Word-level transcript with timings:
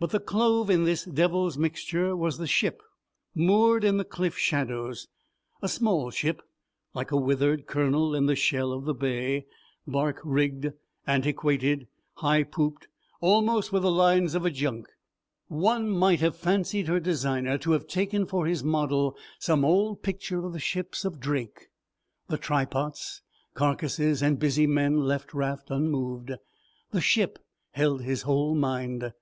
But 0.00 0.10
the 0.10 0.20
clove 0.20 0.70
in 0.70 0.84
this 0.84 1.02
devil's 1.04 1.58
mixture 1.58 2.14
was 2.14 2.38
the 2.38 2.46
ship 2.46 2.84
moored 3.34 3.82
in 3.82 3.96
the 3.96 4.04
cliff 4.04 4.38
shadows, 4.38 5.08
a 5.60 5.66
small 5.68 6.12
ship 6.12 6.40
like 6.94 7.10
a 7.10 7.16
withered 7.16 7.66
kernel 7.66 8.14
in 8.14 8.26
the 8.26 8.36
shell 8.36 8.70
of 8.70 8.84
the 8.84 8.94
bay, 8.94 9.46
barque 9.88 10.20
rigged, 10.22 10.68
antiquated, 11.04 11.88
high 12.18 12.44
pooped, 12.44 12.86
almost 13.20 13.72
with 13.72 13.82
the 13.82 13.90
lines 13.90 14.36
of 14.36 14.44
a 14.46 14.52
junk. 14.52 14.86
One 15.48 15.90
might 15.90 16.20
have 16.20 16.36
fancied 16.36 16.86
her 16.86 17.00
designer 17.00 17.58
to 17.58 17.72
have 17.72 17.88
taken 17.88 18.24
for 18.24 18.46
his 18.46 18.62
model 18.62 19.16
some 19.40 19.64
old 19.64 20.04
picture 20.04 20.44
of 20.46 20.52
the 20.52 20.60
ships 20.60 21.04
of 21.04 21.18
Drake. 21.18 21.70
The 22.28 22.38
try 22.38 22.64
pots, 22.66 23.22
carcases 23.54 24.22
and 24.22 24.38
busy 24.38 24.68
men 24.68 24.98
left 24.98 25.34
Raft 25.34 25.72
unmoved. 25.72 26.30
The 26.92 27.00
ship 27.00 27.40
held 27.72 28.02
his 28.02 28.22
whole 28.22 28.54
mind. 28.54 29.12